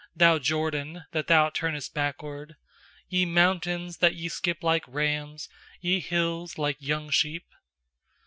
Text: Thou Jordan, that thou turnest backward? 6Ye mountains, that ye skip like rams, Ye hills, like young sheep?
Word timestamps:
Thou 0.15 0.39
Jordan, 0.39 1.03
that 1.11 1.27
thou 1.27 1.51
turnest 1.51 1.93
backward? 1.93 2.55
6Ye 3.11 3.27
mountains, 3.27 3.97
that 3.97 4.15
ye 4.15 4.29
skip 4.29 4.63
like 4.63 4.83
rams, 4.87 5.47
Ye 5.79 5.99
hills, 5.99 6.57
like 6.57 6.77
young 6.81 7.11
sheep? 7.11 7.45